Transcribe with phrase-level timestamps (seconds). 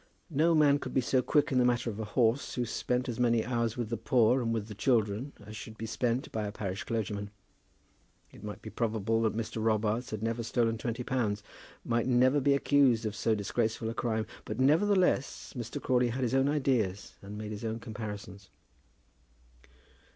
[0.31, 3.19] No man could be so quick in the matter of a horse who spent as
[3.19, 6.51] many hours with the poor and with the children as should be spent by a
[6.51, 7.29] parish clergyman.
[8.31, 9.63] It might be probable that Mr.
[9.63, 11.43] Robarts had never stolen twenty pounds,
[11.85, 15.79] might never be accused of so disgraceful a crime, but, nevertheless, Mr.
[15.79, 18.49] Crawley had his own ideas, and made his own comparisons.